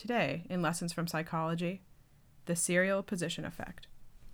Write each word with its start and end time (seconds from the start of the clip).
Today, 0.00 0.46
in 0.48 0.62
Lessons 0.62 0.94
from 0.94 1.06
Psychology, 1.06 1.82
the 2.46 2.56
serial 2.56 3.02
position 3.02 3.44
effect. 3.44 3.86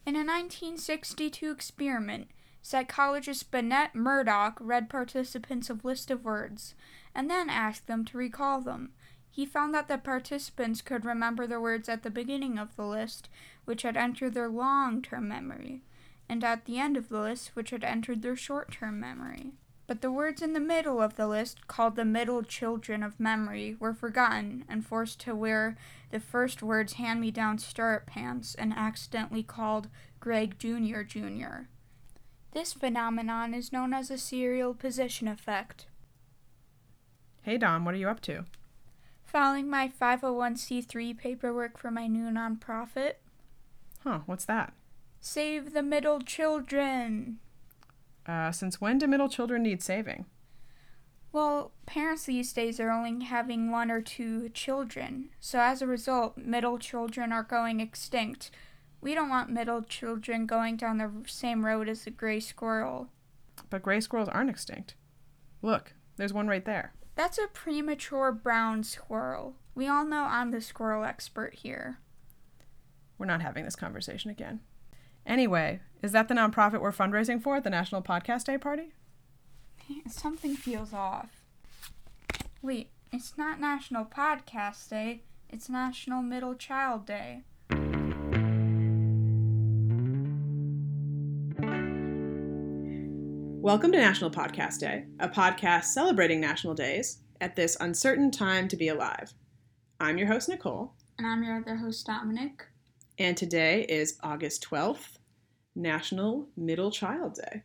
In 0.07 0.15
a 0.15 0.23
1962 0.23 1.51
experiment, 1.51 2.29
psychologist 2.63 3.51
Bennet 3.51 3.93
Murdock 3.93 4.59
read 4.61 4.89
participants 4.89 5.69
a 5.69 5.77
list 5.83 6.09
of 6.13 6.25
words 6.25 6.77
and 7.17 7.29
then 7.29 7.51
asked 7.51 7.89
them 7.89 8.05
to 8.05 8.17
recall 8.17 8.61
them. 8.61 8.93
He 9.29 9.45
found 9.45 9.75
that 9.75 9.89
the 9.89 9.99
participants 9.99 10.83
could 10.83 11.05
remember 11.05 11.49
the 11.49 11.61
words 11.61 11.89
at 11.89 12.05
the 12.05 12.11
beginning 12.11 12.61
of 12.61 12.77
the 12.77 12.87
list, 12.87 13.29
which 13.65 13.83
had 13.83 13.97
entered 13.97 14.35
their 14.35 14.49
long 14.49 15.03
term 15.03 15.27
memory, 15.27 15.83
and 16.29 16.45
at 16.45 16.67
the 16.67 16.79
end 16.79 16.97
of 16.97 17.09
the 17.09 17.19
list, 17.19 17.57
which 17.57 17.71
had 17.71 17.83
entered 17.83 18.23
their 18.23 18.37
short 18.37 18.71
term 18.71 19.01
memory. 19.01 19.55
But 19.87 20.01
the 20.01 20.11
words 20.11 20.43
in 20.43 20.53
the 20.53 20.61
middle 20.61 21.01
of 21.01 21.15
the 21.15 21.29
list, 21.29 21.69
called 21.69 21.95
the 21.95 22.05
middle 22.05 22.43
children 22.43 23.03
of 23.03 23.21
memory, 23.21 23.77
were 23.79 23.95
forgotten 23.95 24.65
and 24.69 24.85
forced 24.85 25.21
to 25.21 25.35
wear 25.35 25.77
the 26.11 26.19
first 26.19 26.63
word's 26.63 26.95
hand 26.95 27.21
me 27.21 27.31
down 27.31 27.59
stirrup 27.59 28.07
pants 28.07 28.55
and 28.57 28.73
accidentally 28.73 29.45
called 29.45 29.89
Greg 30.19 30.59
Jr. 30.59 31.03
Jr. 31.03 31.69
This 32.53 32.73
phenomenon 32.73 33.55
is 33.55 33.73
known 33.73 33.93
as 33.93 34.11
a 34.11 34.19
serial 34.19 34.75
position 34.75 35.29
effect. 35.29 35.87
Hey, 37.43 37.59
Dom, 37.59 37.85
what 37.85 37.95
are 37.95 37.99
you 37.99 38.09
up 38.09 38.21
to? 38.23 38.45
Filing 39.23 39.69
my 39.69 39.89
501c3 39.89 41.17
paperwork 41.17 41.79
for 41.79 41.93
my 41.93 42.09
new 42.09 42.31
nonprofit. 42.31 43.15
Huh, 44.03 44.21
what's 44.27 44.47
that? 44.47 44.73
Save 45.21 45.75
the 45.75 45.83
Middle 45.83 46.21
Children. 46.21 47.39
Uh, 48.27 48.51
since 48.51 48.81
when 48.81 48.99
do 48.99 49.07
middle 49.07 49.29
children 49.29 49.63
need 49.63 49.83
saving? 49.83 50.27
Well, 51.33 51.73
parents 51.85 52.25
these 52.25 52.53
days 52.53 52.81
are 52.81 52.91
only 52.91 53.25
having 53.25 53.71
one 53.71 53.91
or 53.91 54.01
two 54.01 54.49
children, 54.51 55.31
so 55.39 55.61
as 55.61 55.83
a 55.83 55.87
result, 55.87 56.39
middle 56.39 56.79
children 56.79 57.31
are 57.31 57.43
going 57.43 57.81
extinct. 57.81 58.51
We 59.01 59.15
don't 59.15 59.29
want 59.29 59.51
middle 59.51 59.83
children 59.83 60.47
going 60.47 60.77
down 60.77 60.99
the 60.99 61.11
same 61.27 61.67
road 61.67 61.89
as 61.89 62.05
the 62.05 62.11
gray 62.11 62.41
squirrel. 62.41 63.09
But 63.71 63.83
gray 63.83 64.01
squirrels 64.01 64.29
aren't 64.29 64.51
extinct. 64.51 64.95
Look, 65.63 65.93
there's 66.17 66.33
one 66.33 66.49
right 66.49 66.65
there. 66.65 66.95
That's 67.15 67.39
a 67.39 67.49
premature 67.53 68.33
brown 68.33 68.83
squirrel. 68.83 69.57
We 69.75 69.89
all 69.89 70.05
know 70.05 70.25
I'm 70.25 70.51
the 70.51 70.61
squirrel 70.61 71.05
expert 71.05 71.55
here. 71.55 71.99
We're 73.19 73.27
not 73.27 73.43
having 73.43 73.65
this 73.65 73.77
conversation 73.77 74.31
again. 74.31 74.61
Anyway, 75.27 75.81
is 76.03 76.13
that 76.13 76.29
the 76.29 76.35
nonprofit 76.35 76.81
we're 76.81 76.93
fundraising 76.93 77.43
for 77.43 77.57
at 77.57 77.65
the 77.65 77.71
National 77.71 78.01
Podcast 78.01 78.45
Day 78.45 78.57
party? 78.57 78.93
Something 80.09 80.55
feels 80.55 80.93
off. 80.93 81.43
Wait, 82.63 82.91
it's 83.11 83.37
not 83.37 83.59
National 83.59 84.05
Podcast 84.05 84.89
Day, 84.89 85.25
it's 85.51 85.69
National 85.69 86.23
Middle 86.23 86.55
Child 86.55 87.07
Day. 87.07 87.43
Welcome 93.61 93.91
to 93.91 93.99
National 93.99 94.31
Podcast 94.31 94.79
Day, 94.79 95.07
a 95.19 95.29
podcast 95.29 95.87
celebrating 95.87 96.41
national 96.41 96.75
days 96.75 97.19
at 97.41 97.57
this 97.57 97.77
uncertain 97.81 98.31
time 98.31 98.69
to 98.69 98.77
be 98.77 98.89
alive. 98.89 99.35
I'm 99.99 100.19
your 100.19 100.29
host, 100.29 100.49
Nicole. 100.49 100.93
And 101.19 101.27
I'm 101.27 101.43
your 101.43 101.57
other 101.57 101.75
host, 101.75 102.07
Dominic. 102.07 102.67
And 103.19 103.35
today 103.35 103.87
is 103.89 104.19
August 104.23 104.63
12th, 104.69 105.17
National 105.75 106.49
Middle 106.55 106.91
Child 106.91 107.37
Day. 107.37 107.63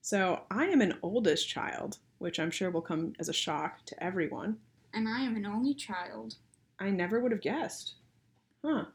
So 0.00 0.40
I 0.50 0.64
am 0.66 0.80
an 0.80 0.98
oldest 1.00 1.48
child, 1.48 1.98
which 2.18 2.40
I'm 2.40 2.50
sure 2.50 2.72
will 2.72 2.80
come 2.80 3.12
as 3.20 3.28
a 3.28 3.32
shock 3.32 3.86
to 3.86 4.02
everyone. 4.02 4.56
And 4.92 5.08
I 5.08 5.20
am 5.20 5.36
an 5.36 5.46
only 5.46 5.74
child. 5.74 6.34
I 6.80 6.90
never 6.90 7.20
would 7.20 7.30
have 7.30 7.40
guessed. 7.40 7.94
Huh. 8.64 8.86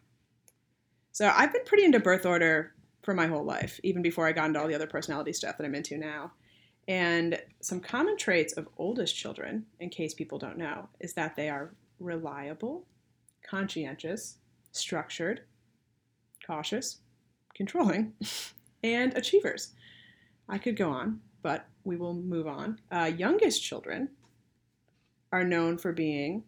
So 1.13 1.31
I've 1.33 1.53
been 1.53 1.63
pretty 1.63 1.85
into 1.85 2.01
birth 2.01 2.25
order 2.25 2.73
for 3.03 3.13
my 3.13 3.27
whole 3.27 3.45
life, 3.45 3.79
even 3.83 4.01
before 4.01 4.27
I 4.27 4.33
got 4.33 4.47
into 4.47 4.59
all 4.59 4.67
the 4.67 4.75
other 4.75 4.85
personality 4.85 5.31
stuff 5.31 5.57
that 5.57 5.63
I'm 5.63 5.75
into 5.75 5.97
now. 5.97 6.33
And 6.89 7.41
some 7.61 7.79
common 7.79 8.17
traits 8.17 8.51
of 8.53 8.67
oldest 8.77 9.15
children, 9.15 9.65
in 9.79 9.89
case 9.91 10.13
people 10.13 10.39
don't 10.39 10.57
know, 10.57 10.89
is 10.99 11.13
that 11.13 11.37
they 11.37 11.47
are 11.47 11.73
reliable, 12.01 12.85
conscientious, 13.49 14.39
structured, 14.77 15.41
cautious, 16.45 16.97
controlling, 17.55 18.13
and 18.83 19.15
achievers. 19.15 19.73
I 20.47 20.57
could 20.57 20.77
go 20.77 20.89
on, 20.89 21.21
but 21.41 21.67
we 21.83 21.97
will 21.97 22.13
move 22.13 22.47
on. 22.47 22.79
Uh, 22.91 23.11
youngest 23.15 23.63
children 23.63 24.09
are 25.31 25.43
known 25.43 25.77
for 25.77 25.91
being 25.91 26.43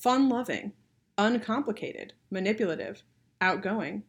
fun 0.00 0.28
loving, 0.28 0.72
uncomplicated, 1.18 2.12
manipulative, 2.30 3.02
outgoing, 3.40 4.02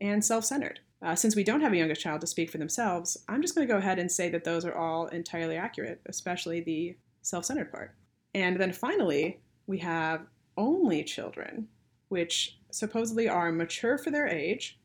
and 0.00 0.24
self 0.24 0.44
centered. 0.44 0.80
Uh, 1.02 1.14
since 1.14 1.36
we 1.36 1.44
don't 1.44 1.60
have 1.60 1.72
a 1.72 1.76
youngest 1.76 2.00
child 2.00 2.20
to 2.22 2.26
speak 2.26 2.50
for 2.50 2.58
themselves, 2.58 3.16
I'm 3.28 3.42
just 3.42 3.54
going 3.54 3.66
to 3.66 3.72
go 3.72 3.78
ahead 3.78 3.98
and 3.98 4.10
say 4.10 4.30
that 4.30 4.44
those 4.44 4.64
are 4.64 4.74
all 4.74 5.06
entirely 5.08 5.56
accurate, 5.56 6.00
especially 6.06 6.60
the 6.60 6.96
self 7.22 7.44
centered 7.44 7.70
part. 7.70 7.94
And 8.34 8.58
then 8.58 8.72
finally, 8.72 9.40
we 9.66 9.78
have 9.78 10.26
only 10.56 11.04
children, 11.04 11.68
which 12.08 12.58
supposedly 12.70 13.28
are 13.28 13.52
mature 13.52 13.98
for 13.98 14.10
their 14.10 14.26
age, 14.26 14.78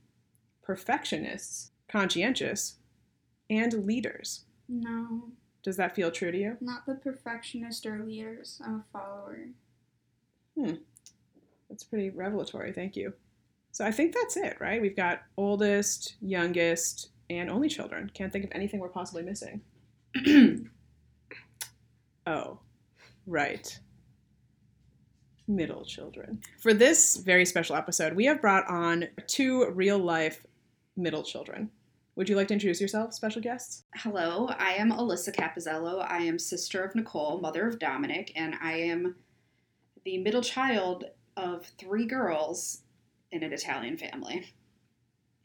perfectionists, 0.64 1.72
conscientious, 1.90 2.76
and 3.50 3.86
leaders. 3.86 4.46
No. 4.68 5.24
Does 5.64 5.78
that 5.78 5.96
feel 5.96 6.09
true 6.12 6.32
to 6.32 6.38
you? 6.38 6.58
Not 6.62 6.86
the 6.86 6.96
perfectionist 6.96 7.86
or 7.86 8.04
leaders. 8.04 8.62
I'm 8.66 8.76
a 8.76 8.86
follower. 8.92 9.48
Hmm. 10.58 10.76
That's 11.70 11.84
pretty 11.84 12.09
revelatory. 12.09 12.74
Thank 12.74 12.96
you. 12.96 13.14
So 13.72 13.86
I 13.86 13.92
think 13.92 14.14
that's 14.14 14.38
it, 14.38 14.58
right? 14.59 14.82
We've 14.82 14.96
got 14.96 15.22
oldest, 15.38 16.16
youngest, 16.22 17.09
and 17.30 17.50
only 17.50 17.70
children. 17.70 18.12
Can't 18.14 18.32
think 18.32 18.44
of 18.46 18.52
anything 18.53 18.80
we're 18.80 18.90
possibly 18.90 19.24
missing. 19.24 19.62
oh, 22.28 22.59
right. 23.26 23.80
Middle 25.56 25.84
children. 25.84 26.42
For 26.60 26.74
this 26.74 27.18
very 27.18 27.46
special 27.46 27.76
episode, 27.76 28.14
we 28.14 28.26
have 28.26 28.42
brought 28.42 28.68
on 28.70 29.08
two 29.28 29.70
real 29.72 29.98
life 29.98 30.46
middle 30.96 31.24
children. 31.24 31.70
Would 32.16 32.30
you 32.30 32.36
like 32.36 32.48
to 32.50 32.54
introduce 32.54 32.80
yourself, 32.80 33.14
special 33.14 33.42
guests? 33.42 33.84
Hello, 33.96 34.48
I 34.58 34.74
am 34.74 34.92
Alyssa 34.92 35.36
Capizello. 35.36 36.06
I 36.08 36.20
am 36.20 36.40
sister 36.40 36.84
of 36.84 36.96
Nicole, 36.96 37.40
mother 37.40 37.68
of 37.68 37.80
Dominic, 37.80 38.32
and 38.36 38.56
I 38.62 38.74
am 38.74 39.16
the 40.06 40.18
middle 40.20 40.42
child 40.42 41.06
of 41.36 41.66
three 41.78 42.06
girls 42.06 42.84
in 43.32 43.44
an 43.44 43.54
Italian 43.54 43.98
family. 43.98 44.54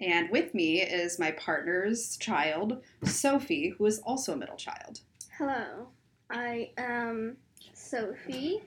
And 0.00 0.30
with 0.30 0.54
me 0.54 0.82
is 0.82 1.18
my 1.18 1.32
partner's 1.32 2.16
child, 2.16 2.82
Sophie, 3.04 3.74
who 3.76 3.86
is 3.86 3.98
also 4.00 4.34
a 4.34 4.36
middle 4.36 4.56
child. 4.56 5.00
Hello, 5.38 5.88
I 6.30 6.70
am 6.76 7.36
Sophie, 7.72 8.62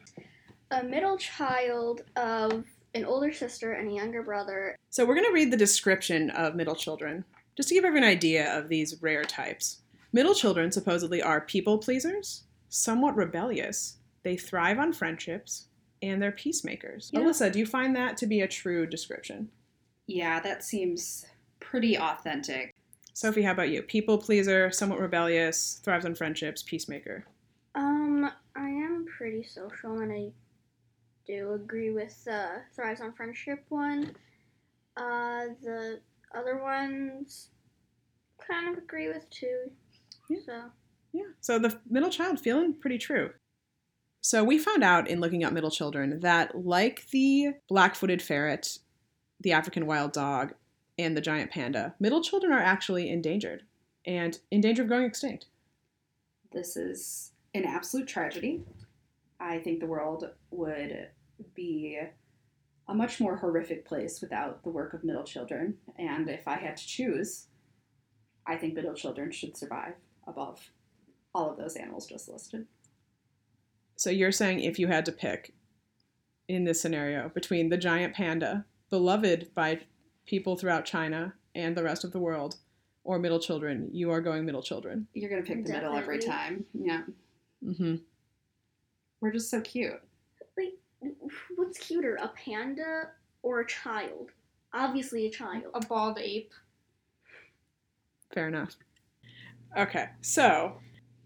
a 0.72 0.84
middle 0.84 1.18
child 1.18 2.04
of 2.16 2.66
an 2.94 3.06
older 3.06 3.32
sister 3.32 3.74
and 3.74 3.90
a 3.90 3.94
younger 3.94 4.24
brother. 4.24 4.76
So, 4.90 5.06
we're 5.06 5.16
going 5.16 5.28
to 5.28 5.34
read 5.34 5.52
the 5.52 5.58
description 5.58 6.30
of 6.32 6.56
middle 6.56 6.76
children, 6.76 7.26
just 7.56 7.70
to 7.70 7.76
give 7.76 7.86
everyone 7.86 8.04
an 8.04 8.10
idea 8.10 8.58
of 8.58 8.70
these 8.70 9.02
rare 9.02 9.24
types. 9.24 9.82
Middle 10.12 10.34
children 10.34 10.72
supposedly 10.72 11.22
are 11.22 11.42
people 11.42 11.78
pleasers, 11.78 12.44
somewhat 12.70 13.16
rebellious, 13.16 13.98
they 14.24 14.36
thrive 14.36 14.80
on 14.80 14.94
friendships, 14.94 15.68
and 16.02 16.22
they're 16.22 16.32
peacemakers. 16.32 17.10
Yeah. 17.14 17.22
Alyssa, 17.22 17.52
do 17.52 17.60
you 17.60 17.66
find 17.66 17.96
that 17.96 18.18
to 18.18 18.28
be 18.28 18.42
a 18.42 18.48
true 18.48 18.86
description? 18.86 19.50
Yeah, 20.08 20.40
that 20.40 20.64
seems 20.64 21.26
pretty 21.60 21.98
authentic. 21.98 22.74
Sophie, 23.14 23.42
how 23.44 23.52
about 23.52 23.70
you? 23.70 23.82
People 23.82 24.18
pleaser, 24.18 24.72
somewhat 24.72 25.00
rebellious, 25.00 25.82
thrives 25.84 26.06
on 26.06 26.16
friendships, 26.16 26.64
peacemaker. 26.64 27.26
Um, 27.76 28.32
I 28.56 28.70
am 28.70 29.06
pretty 29.06 29.44
social 29.44 30.00
and 30.00 30.12
I 30.12 30.32
do 31.30 31.54
agree 31.54 31.92
with 31.92 32.24
the 32.26 32.62
thrives 32.76 33.02
on 33.02 33.14
friendship 33.14 33.64
one. 33.70 34.16
Uh, 34.98 35.46
the 35.62 36.00
other 36.34 36.62
ones 36.62 37.50
kind 38.46 38.70
of 38.70 38.84
agree 38.84 39.08
with 39.08 39.30
too. 39.30 39.70
Yeah. 40.30 40.38
So 40.46 40.62
Yeah. 41.14 41.24
So 41.40 41.60
the 41.60 41.80
middle 41.90 42.10
child 42.10 42.40
feeling 42.40 42.74
pretty 42.74 42.98
true. 42.98 43.32
So 44.22 44.44
we 44.44 44.58
found 44.58 44.84
out 44.84 45.08
in 45.08 45.22
looking 45.22 45.44
up 45.44 45.54
middle 45.54 45.72
children 45.72 46.20
that, 46.20 46.66
like 46.66 47.08
the 47.12 47.54
black 47.70 47.96
footed 47.96 48.22
ferret, 48.22 48.80
the 49.40 49.54
African 49.54 49.86
wild 49.86 50.12
dog, 50.12 50.54
and 50.98 51.16
the 51.16 51.22
giant 51.22 51.52
panda, 51.52 51.96
middle 52.00 52.22
children 52.22 52.52
are 52.52 52.60
actually 52.60 53.10
endangered 53.10 53.64
and 54.06 54.40
in 54.52 54.62
danger 54.62 54.82
of 54.82 54.90
going 54.90 55.06
extinct. 55.06 55.46
This 56.52 56.76
is 56.76 57.32
an 57.54 57.66
absolute 57.66 58.08
tragedy. 58.08 58.64
I 59.40 59.60
think 59.60 59.80
the 59.80 59.86
world 59.86 60.30
would 60.52 61.10
be 61.56 62.00
a 62.88 62.94
much 62.94 63.20
more 63.20 63.38
horrific 63.38 63.86
place 63.86 64.22
without 64.22 64.64
the 64.64 64.70
work 64.70 64.94
of 64.94 65.04
middle 65.04 65.24
children. 65.24 65.78
And 65.98 66.30
if 66.30 66.48
I 66.48 66.58
had 66.58 66.78
to 66.78 66.88
choose, 66.88 67.48
I 68.48 68.56
think 68.58 68.74
middle 68.74 68.94
children 68.94 69.32
should 69.32 69.56
survive 69.56 69.94
above 70.28 70.72
all 71.34 71.52
of 71.52 71.58
those 71.58 71.76
animals 71.76 72.08
just 72.08 72.28
listed. 72.28 72.66
So 73.96 74.10
you're 74.10 74.32
saying 74.32 74.62
if 74.62 74.80
you 74.80 74.88
had 74.88 75.06
to 75.06 75.12
pick, 75.12 75.54
in 76.50 76.64
this 76.64 76.82
scenario 76.82 77.30
between 77.30 77.70
the 77.70 77.78
giant 77.78 78.14
panda, 78.14 78.66
beloved 78.90 79.54
by 79.54 79.80
people 80.26 80.58
throughout 80.58 80.84
China 80.84 81.34
and 81.56 81.78
the 81.78 81.84
rest 81.84 82.04
of 82.04 82.12
the 82.12 82.20
world, 82.20 82.58
or 83.06 83.18
middle 83.18 83.40
children. 83.40 83.88
You 83.94 84.12
are 84.12 84.20
going 84.20 84.46
middle 84.46 84.62
children. 84.62 85.08
You're 85.14 85.30
gonna 85.30 85.44
pick 85.44 85.64
the 85.64 85.72
middle 85.72 85.96
every 85.96 86.20
time. 86.20 86.66
Yeah, 86.74 87.04
hmm 87.64 87.96
we're 89.22 89.32
just 89.32 89.52
so 89.52 89.60
cute. 89.62 90.00
Like, 90.58 90.74
what's 91.56 91.78
cuter, 91.80 92.16
a 92.16 92.30
panda 92.30 93.10
or 93.42 93.62
a 93.62 93.68
child? 93.68 94.32
Obviously, 94.74 95.26
a 95.26 95.30
child. 95.30 95.64
A 95.74 95.86
bald 95.86 96.20
ape. 96.20 96.52
Fair 98.34 98.48
enough. 98.48 98.76
Okay, 99.78 100.10
so 100.22 100.78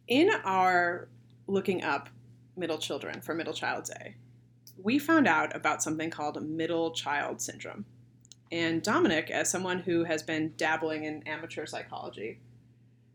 in 0.08 0.30
our 0.44 1.10
looking 1.48 1.84
up 1.84 2.10
middle 2.56 2.78
children 2.78 3.22
for 3.22 3.34
Middle 3.34 3.54
Child 3.54 3.86
Day, 3.86 4.16
we 4.82 5.00
found 5.00 5.28
out 5.28 5.56
about 5.56 5.84
something 5.84 6.10
called 6.10 6.42
middle 6.42 6.92
child 6.92 7.42
syndrome. 7.42 7.86
And 8.52 8.84
Dominic, 8.84 9.32
as 9.32 9.50
someone 9.50 9.80
who 9.80 10.04
has 10.04 10.22
been 10.22 10.54
dabbling 10.58 11.06
in 11.06 11.24
amateur 11.28 11.66
psychology, 11.66 12.40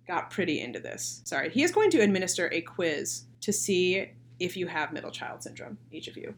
got 0.07 0.31
pretty 0.31 0.61
into 0.61 0.81
this. 0.81 1.23
Sorry, 1.25 1.51
he 1.51 1.63
is 1.63 1.71
going 1.71 1.91
to 1.91 2.01
administer 2.01 2.49
a 2.53 2.61
quiz 2.63 3.25
to 3.43 3.53
see 3.53 4.11
if 4.41 4.57
you 4.57 4.67
have 4.67 4.93
middle 4.93 5.11
child 5.11 5.43
syndrome, 5.43 5.79
each 5.93 6.09
of 6.09 6.17
you, 6.17 6.35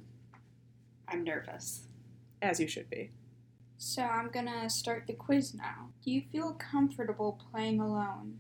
I'm 1.11 1.25
nervous. 1.25 1.83
as 2.43 2.59
you 2.61 2.67
should 2.69 2.89
be. 2.89 3.11
So 3.79 4.03
I'm 4.03 4.31
gonna 4.31 4.69
start 4.71 5.07
the 5.07 5.15
quiz 5.15 5.55
now. 5.55 5.91
Do 6.05 6.11
you 6.11 6.23
feel 6.33 6.53
comfortable 6.55 7.41
playing 7.51 7.81
alone? 7.81 8.39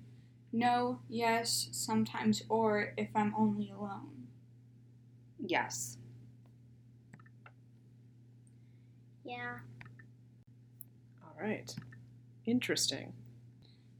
No, 0.52 1.00
yes, 1.08 1.68
sometimes, 1.72 2.42
or 2.48 2.92
if 2.96 3.08
I'm 3.14 3.34
only 3.36 3.70
alone. 3.70 4.28
Yes. 5.38 5.98
Yeah. 9.24 9.58
All 11.22 11.34
right. 11.40 11.74
Interesting. 12.46 13.12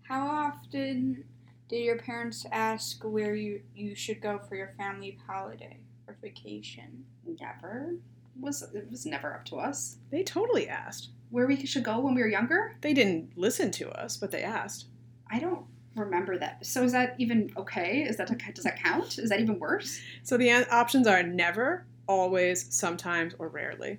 How 0.02 0.26
often 0.26 1.24
did 1.68 1.84
your 1.84 1.98
parents 1.98 2.44
ask 2.50 3.02
where 3.04 3.34
you, 3.34 3.62
you 3.74 3.94
should 3.94 4.20
go 4.20 4.38
for 4.48 4.56
your 4.56 4.74
family 4.76 5.18
holiday 5.26 5.78
or 6.06 6.16
vacation? 6.20 7.04
Never 7.40 7.94
was 8.40 8.62
it 8.62 8.90
was 8.90 9.06
never 9.06 9.34
up 9.34 9.44
to 9.46 9.56
us. 9.56 9.96
They 10.10 10.22
totally 10.22 10.68
asked. 10.68 11.10
Where 11.30 11.46
we 11.46 11.64
should 11.64 11.84
go 11.84 12.00
when 12.00 12.14
we 12.14 12.22
were 12.22 12.28
younger? 12.28 12.76
They 12.80 12.92
didn't 12.92 13.32
listen 13.36 13.70
to 13.72 13.90
us, 13.90 14.16
but 14.16 14.30
they 14.30 14.42
asked. 14.42 14.86
I 15.30 15.38
don't 15.38 15.64
remember 15.94 16.38
that. 16.38 16.66
So 16.66 16.82
is 16.82 16.92
that 16.92 17.14
even 17.18 17.52
okay? 17.56 18.02
Is 18.02 18.16
that 18.16 18.28
does 18.54 18.64
that 18.64 18.82
count? 18.82 19.18
Is 19.18 19.30
that 19.30 19.40
even 19.40 19.58
worse? 19.58 20.00
So 20.22 20.36
the 20.36 20.50
options 20.72 21.06
are 21.06 21.22
never, 21.22 21.86
always, 22.06 22.72
sometimes, 22.74 23.34
or 23.38 23.48
rarely. 23.48 23.98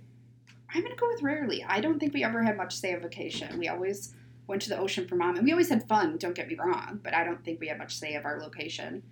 I'm 0.74 0.82
gonna 0.84 0.96
go 0.96 1.08
with 1.08 1.22
rarely. 1.22 1.64
I 1.68 1.82
don't 1.82 2.00
think 2.00 2.14
we 2.14 2.24
ever 2.24 2.44
had 2.44 2.58
much 2.58 2.76
say 2.76 2.94
of 2.94 3.02
vacation. 3.02 3.58
We 3.58 3.68
always 3.68 4.14
went 4.48 4.62
to 4.64 4.70
the 4.70 4.78
ocean 4.78 5.08
for 5.08 5.16
mom, 5.16 5.36
and 5.36 5.46
we 5.46 5.52
always 5.52 5.70
had 5.70 5.88
fun. 5.88 6.18
Don't 6.18 6.36
get 6.36 6.48
me 6.48 6.56
wrong, 6.56 7.00
but 7.04 7.14
I 7.14 7.24
don't 7.24 7.44
think 7.44 7.60
we 7.60 7.68
had 7.68 7.78
much 7.78 7.96
say 7.96 8.16
of 8.16 8.26
our 8.26 8.40
location. 8.40 9.04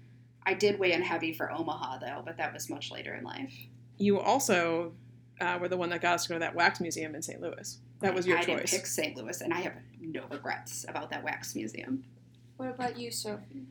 I 0.44 0.54
did 0.54 0.80
weigh 0.80 0.94
in 0.94 1.02
heavy 1.02 1.34
for 1.34 1.52
Omaha 1.52 2.00
though, 2.00 2.22
but 2.26 2.38
that 2.38 2.54
was 2.54 2.70
much 2.70 2.92
later 2.92 3.14
in 3.14 3.24
life. 3.24 3.54
You 3.98 4.20
also 4.20 4.94
uh, 5.42 5.58
were 5.60 5.68
the 5.68 5.78
one 5.78 5.90
that 5.90 6.02
got 6.02 6.16
us 6.16 6.24
to 6.24 6.30
go 6.30 6.36
to 6.36 6.40
that 6.40 6.56
wax 6.56 6.80
museum 6.80 7.16
in 7.16 7.22
St. 7.22 7.42
Louis. 7.42 7.78
That 8.02 8.14
was 8.14 8.26
your 8.28 8.38
I 8.38 8.44
didn't 8.44 8.60
choice. 8.62 8.72
pick 8.72 8.86
St. 8.86 9.16
Louis, 9.18 9.42
and 9.42 9.54
I 9.54 9.60
have 9.62 9.74
no 10.02 10.24
regrets 10.30 10.86
about 10.88 11.10
that 11.12 11.24
wax 11.24 11.56
museum. 11.56 12.04
What 12.58 12.70
about 12.70 12.98
you, 12.98 13.12
Sophie? 13.12 13.66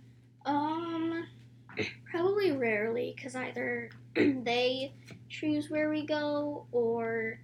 Um, 0.47 1.26
probably 2.11 2.53
rarely, 2.53 3.12
because 3.17 3.35
either 3.37 3.91
they 4.15 4.93
choose 5.29 5.70
where 5.70 5.91
we 5.91 6.06
go, 6.06 6.67
or 6.73 7.41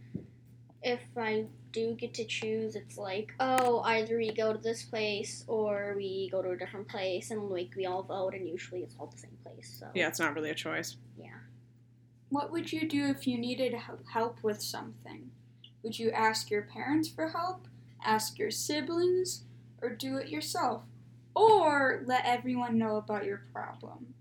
if 0.82 1.00
I 1.16 1.46
do 1.72 1.94
get 1.94 2.14
to 2.14 2.24
choose, 2.24 2.76
it's 2.76 2.96
like, 2.96 3.32
oh, 3.40 3.80
either 3.80 4.16
we 4.16 4.32
go 4.32 4.52
to 4.52 4.58
this 4.58 4.84
place 4.84 5.44
or 5.48 5.94
we 5.96 6.28
go 6.30 6.40
to 6.40 6.50
a 6.50 6.56
different 6.56 6.88
place, 6.88 7.30
and 7.30 7.50
like 7.50 7.70
we 7.76 7.86
all 7.86 8.02
vote, 8.02 8.34
and 8.34 8.48
usually 8.48 8.80
it's 8.82 8.94
all 8.98 9.06
the 9.06 9.18
same 9.18 9.36
place. 9.42 9.76
So 9.80 9.86
Yeah, 9.94 10.08
it's 10.08 10.20
not 10.20 10.34
really 10.34 10.50
a 10.50 10.54
choice. 10.54 10.96
yeah. 11.18 11.28
What 12.34 12.50
would 12.50 12.72
you 12.72 12.88
do 12.88 13.06
if 13.10 13.28
you 13.28 13.38
needed 13.38 13.76
help 14.12 14.42
with 14.42 14.60
something? 14.60 15.30
Would 15.84 16.00
you 16.00 16.10
ask 16.10 16.50
your 16.50 16.62
parents 16.62 17.08
for 17.08 17.28
help, 17.28 17.68
ask 18.04 18.40
your 18.40 18.50
siblings, 18.50 19.44
or 19.80 19.90
do 19.90 20.16
it 20.16 20.30
yourself? 20.30 20.82
Or 21.36 22.02
let 22.06 22.26
everyone 22.26 22.76
know 22.76 22.96
about 22.96 23.24
your 23.24 23.42
problem? 23.52 24.14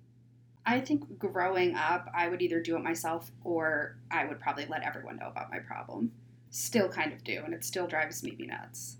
I 0.63 0.79
think 0.79 1.17
growing 1.17 1.73
up, 1.73 2.07
I 2.13 2.27
would 2.27 2.43
either 2.43 2.61
do 2.61 2.75
it 2.75 2.83
myself 2.83 3.31
or 3.43 3.97
I 4.11 4.25
would 4.25 4.39
probably 4.39 4.67
let 4.67 4.83
everyone 4.83 5.17
know 5.17 5.29
about 5.29 5.49
my 5.49 5.57
problem. 5.57 6.11
Still 6.51 6.89
kind 6.89 7.13
of 7.13 7.23
do, 7.23 7.41
and 7.43 7.51
it 7.51 7.63
still 7.63 7.87
drives 7.87 8.21
me 8.21 8.35
nuts. 8.37 8.97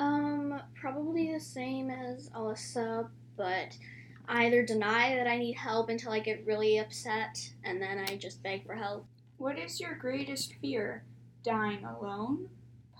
Um, 0.00 0.60
probably 0.74 1.32
the 1.32 1.38
same 1.38 1.90
as 1.90 2.28
Alyssa, 2.30 3.08
but 3.36 3.46
I 3.46 4.01
either 4.32 4.62
deny 4.64 5.14
that 5.14 5.26
I 5.26 5.36
need 5.36 5.54
help 5.54 5.90
until 5.90 6.10
I 6.10 6.18
get 6.18 6.46
really 6.46 6.78
upset, 6.78 7.50
and 7.64 7.80
then 7.80 7.98
I 7.98 8.16
just 8.16 8.42
beg 8.42 8.66
for 8.66 8.74
help. 8.74 9.06
What 9.36 9.58
is 9.58 9.78
your 9.78 9.94
greatest 9.94 10.54
fear? 10.54 11.04
Dying 11.44 11.84
alone? 11.84 12.48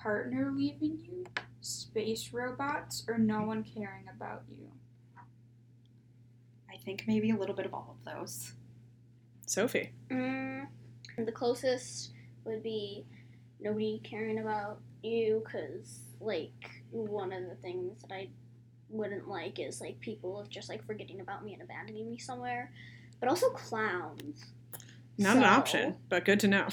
Partner 0.00 0.52
leaving 0.54 0.98
you? 0.98 1.24
Space 1.60 2.32
robots? 2.32 3.04
Or 3.08 3.16
no 3.16 3.42
one 3.42 3.64
caring 3.64 4.08
about 4.14 4.42
you? 4.50 4.68
I 6.70 6.76
think 6.84 7.04
maybe 7.06 7.30
a 7.30 7.36
little 7.36 7.54
bit 7.54 7.66
of 7.66 7.72
all 7.72 7.96
of 7.98 8.14
those. 8.14 8.52
Sophie. 9.46 9.92
Mm, 10.10 10.66
the 11.16 11.32
closest 11.32 12.12
would 12.44 12.62
be 12.62 13.04
nobody 13.60 14.00
caring 14.02 14.38
about 14.38 14.80
you, 15.02 15.42
because, 15.44 16.00
like, 16.20 16.82
one 16.90 17.32
of 17.32 17.48
the 17.48 17.56
things 17.56 18.02
that 18.02 18.14
I 18.14 18.28
wouldn't 18.92 19.28
like 19.28 19.58
is, 19.58 19.80
like, 19.80 19.98
people 20.00 20.44
just, 20.48 20.68
like, 20.68 20.84
forgetting 20.86 21.20
about 21.20 21.44
me 21.44 21.54
and 21.54 21.62
abandoning 21.62 22.10
me 22.10 22.18
somewhere. 22.18 22.72
But 23.18 23.28
also 23.28 23.50
clowns. 23.50 24.44
Not 25.18 25.36
an 25.36 25.44
option, 25.44 25.96
but 26.08 26.24
good 26.24 26.40
to 26.40 26.48
know. 26.48 26.68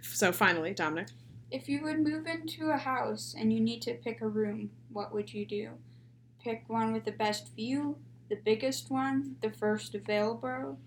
So 0.00 0.32
finally, 0.32 0.72
Dominic. 0.72 1.08
If 1.50 1.68
you 1.68 1.82
would 1.82 2.00
move 2.00 2.26
into 2.26 2.70
a 2.70 2.76
house 2.76 3.34
and 3.38 3.52
you 3.52 3.60
need 3.60 3.82
to 3.82 3.94
pick 3.94 4.20
a 4.20 4.28
room, 4.28 4.70
what 4.90 5.12
would 5.12 5.32
you 5.32 5.44
do? 5.46 5.70
Pick 6.42 6.64
one 6.68 6.92
with 6.92 7.04
the 7.04 7.12
best 7.12 7.54
view, 7.54 7.98
the 8.28 8.36
biggest 8.36 8.90
one, 8.90 9.36
the 9.42 9.50
first 9.50 9.94
available. 9.94 10.78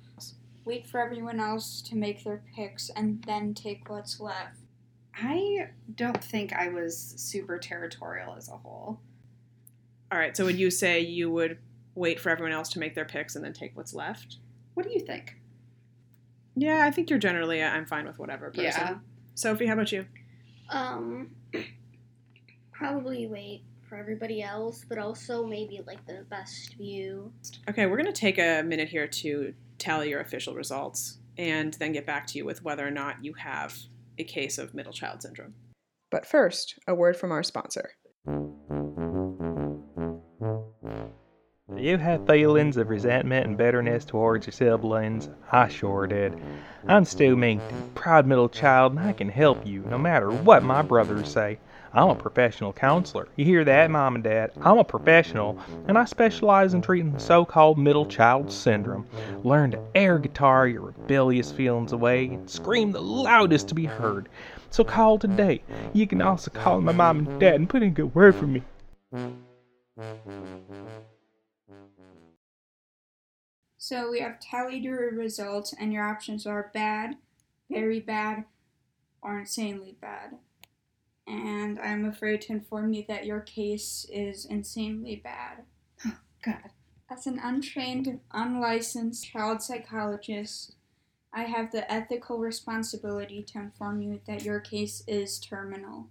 Wait 0.65 0.87
for 0.87 0.99
everyone 0.99 1.39
else 1.39 1.81
to 1.83 1.95
make 1.95 2.23
their 2.23 2.43
picks 2.55 2.89
and 2.89 3.23
then 3.23 3.53
take 3.53 3.89
what's 3.89 4.19
left. 4.19 4.59
I 5.15 5.69
don't 5.95 6.23
think 6.23 6.53
I 6.53 6.69
was 6.69 7.13
super 7.17 7.57
territorial 7.57 8.35
as 8.35 8.49
a 8.49 8.57
whole. 8.57 8.99
All 10.11 10.17
right, 10.17 10.35
so 10.35 10.45
would 10.45 10.57
you 10.57 10.71
say 10.71 10.99
you 10.99 11.29
would 11.31 11.59
wait 11.95 12.19
for 12.19 12.29
everyone 12.29 12.51
else 12.51 12.69
to 12.69 12.79
make 12.79 12.95
their 12.95 13.05
picks 13.05 13.35
and 13.35 13.45
then 13.45 13.53
take 13.53 13.75
what's 13.77 13.93
left? 13.93 14.37
What 14.73 14.85
do 14.85 14.91
you 14.91 15.01
think? 15.01 15.35
Yeah, 16.55 16.85
I 16.85 16.91
think 16.91 17.09
you're 17.09 17.19
generally, 17.19 17.63
I'm 17.63 17.85
fine 17.85 18.05
with 18.05 18.17
whatever 18.17 18.49
person. 18.49 18.63
Yeah. 18.63 18.97
Sophie, 19.35 19.67
how 19.67 19.73
about 19.73 19.91
you? 19.91 20.05
Um, 20.69 21.29
probably 22.71 23.27
wait 23.27 23.63
for 23.87 23.97
everybody 23.97 24.41
else, 24.41 24.85
but 24.87 24.97
also 24.97 25.45
maybe, 25.45 25.81
like, 25.85 26.05
the 26.05 26.25
best 26.29 26.75
view. 26.75 27.31
Okay, 27.69 27.85
we're 27.85 27.97
going 27.97 28.05
to 28.05 28.11
take 28.11 28.39
a 28.39 28.61
minute 28.63 28.89
here 28.89 29.07
to 29.07 29.53
tally 29.77 30.09
your 30.09 30.21
official 30.21 30.53
results 30.55 31.19
and 31.37 31.73
then 31.75 31.91
get 31.91 32.05
back 32.05 32.27
to 32.27 32.37
you 32.37 32.45
with 32.45 32.63
whether 32.63 32.85
or 32.85 32.91
not 32.91 33.23
you 33.23 33.33
have 33.33 33.77
a 34.17 34.23
case 34.23 34.57
of 34.57 34.73
middle 34.73 34.93
child 34.93 35.21
syndrome. 35.21 35.53
But 36.11 36.25
first, 36.25 36.79
a 36.87 36.95
word 36.95 37.15
from 37.15 37.31
our 37.31 37.43
sponsor. 37.43 37.91
You 41.79 41.97
have 41.97 42.27
feelings 42.27 42.75
of 42.75 42.89
resentment 42.89 43.47
and 43.47 43.57
bitterness 43.57 44.03
towards 44.03 44.45
your 44.45 44.51
siblings? 44.51 45.29
I 45.49 45.69
sure 45.69 46.07
did. 46.07 46.37
I'm 46.85 47.05
Stu 47.05 47.37
Minkton, 47.37 47.95
proud 47.95 48.27
middle 48.27 48.49
child, 48.49 48.91
and 48.91 48.99
I 48.99 49.13
can 49.13 49.29
help 49.29 49.65
you 49.65 49.83
no 49.83 49.97
matter 49.97 50.29
what 50.29 50.61
my 50.61 50.81
brothers 50.81 51.31
say. 51.31 51.57
I'm 51.93 52.09
a 52.09 52.15
professional 52.15 52.73
counselor. 52.73 53.29
You 53.37 53.45
hear 53.45 53.63
that, 53.63 53.89
Mom 53.89 54.15
and 54.15 54.23
Dad? 54.23 54.51
I'm 54.61 54.77
a 54.77 54.83
professional, 54.83 55.57
and 55.87 55.97
I 55.97 56.03
specialize 56.03 56.73
in 56.73 56.81
treating 56.81 57.13
the 57.13 57.19
so 57.19 57.45
called 57.45 57.77
middle 57.77 58.05
child 58.05 58.51
syndrome. 58.51 59.07
Learn 59.45 59.71
to 59.71 59.81
air 59.95 60.19
guitar 60.19 60.67
your 60.67 60.81
rebellious 60.81 61.49
feelings 61.49 61.93
away 61.93 62.25
and 62.25 62.49
scream 62.49 62.91
the 62.91 63.01
loudest 63.01 63.69
to 63.69 63.75
be 63.75 63.85
heard. 63.85 64.27
So 64.69 64.83
call 64.83 65.17
today. 65.17 65.61
You 65.93 66.07
can 66.07 66.21
also 66.21 66.51
call 66.51 66.81
my 66.81 66.91
mom 66.91 67.19
and 67.19 67.39
dad 67.39 67.55
and 67.55 67.69
put 67.69 67.83
in 67.83 67.87
a 67.87 67.91
good 67.91 68.13
word 68.13 68.35
for 68.35 68.47
me. 68.47 68.63
So 73.89 74.11
we 74.11 74.19
have 74.19 74.39
tallied 74.39 74.83
your 74.83 75.09
results, 75.15 75.73
and 75.79 75.91
your 75.91 76.07
options 76.07 76.45
are 76.45 76.69
bad, 76.75 77.15
very 77.71 77.99
bad, 77.99 78.45
or 79.23 79.39
insanely 79.39 79.97
bad. 79.99 80.37
And 81.25 81.79
I'm 81.79 82.05
afraid 82.05 82.41
to 82.41 82.53
inform 82.53 82.93
you 82.93 83.03
that 83.07 83.25
your 83.25 83.39
case 83.39 84.05
is 84.13 84.45
insanely 84.45 85.15
bad. 85.15 85.63
Oh, 86.05 86.17
God. 86.45 86.69
As 87.09 87.25
an 87.25 87.39
untrained, 87.39 88.19
unlicensed 88.31 89.25
child 89.25 89.63
psychologist, 89.63 90.75
I 91.33 91.45
have 91.45 91.71
the 91.71 91.91
ethical 91.91 92.37
responsibility 92.37 93.41
to 93.41 93.57
inform 93.57 94.03
you 94.03 94.21
that 94.27 94.43
your 94.43 94.59
case 94.59 95.01
is 95.07 95.39
terminal. 95.39 96.09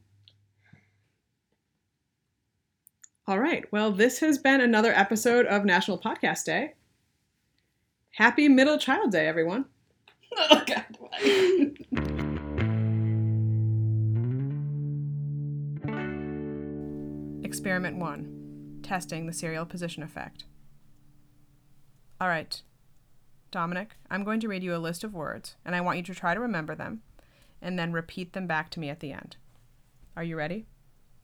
All 3.29 3.39
right. 3.39 3.71
Well, 3.71 3.93
this 3.93 4.19
has 4.19 4.37
been 4.37 4.61
another 4.61 4.93
episode 4.93 5.47
of 5.47 5.65
National 5.65 5.97
Podcast 5.97 6.45
Day. 6.45 6.75
Happy 8.13 8.49
Middle 8.49 8.79
Child 8.79 9.13
Day, 9.13 9.27
everyone. 9.27 9.67
Oh 10.41 10.63
God. 10.67 10.85
Experiment 17.43 17.97
1 17.97 18.81
Testing 18.83 19.27
the 19.27 19.33
serial 19.33 19.65
position 19.67 20.03
effect. 20.03 20.45
All 22.21 22.29
right, 22.29 22.61
Dominic, 23.51 23.97
I'm 24.11 24.23
going 24.23 24.41
to 24.41 24.49
read 24.49 24.63
you 24.63 24.75
a 24.75 24.79
list 24.79 25.03
of 25.03 25.15
words, 25.15 25.57
and 25.65 25.75
I 25.75 25.81
want 25.81 25.97
you 25.97 26.03
to 26.05 26.15
try 26.15 26.35
to 26.35 26.41
remember 26.41 26.75
them 26.75 27.03
and 27.63 27.79
then 27.79 27.93
repeat 27.93 28.33
them 28.33 28.47
back 28.47 28.71
to 28.71 28.81
me 28.81 28.91
at 28.91 29.01
the 29.01 29.13
end. 29.13 29.37
Are 30.17 30.23
you 30.23 30.37
ready? 30.37 30.67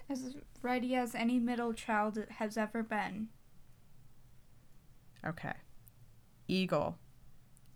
As 0.08 0.34
ready 0.62 0.94
as 0.94 1.14
any 1.14 1.38
middle 1.38 1.72
child 1.72 2.18
has 2.38 2.56
ever 2.56 2.82
been. 2.82 3.28
Okay. 5.26 5.52
Eagle, 6.46 6.98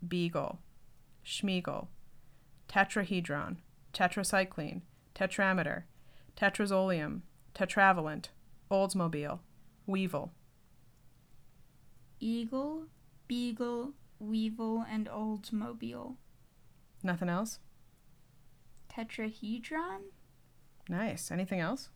beagle, 0.07 0.59
schmiegel, 1.25 1.87
tetrahedron, 2.67 3.57
tetracycline, 3.93 4.81
tetrameter, 5.15 5.83
tetrazolium, 6.37 7.21
tetravalent, 7.55 8.29
Oldsmobile, 8.71 9.39
weevil. 9.87 10.31
Eagle, 12.19 12.83
beagle, 13.27 13.93
weevil, 14.19 14.85
and 14.89 15.07
Oldsmobile. 15.07 16.15
Nothing 17.01 17.29
else? 17.29 17.59
Tetrahedron? 18.89 20.01
Nice. 20.89 21.31
Anything 21.31 21.59
else? 21.59 21.89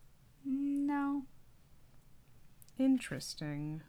No. 0.46 1.24
Interesting. 2.78 3.82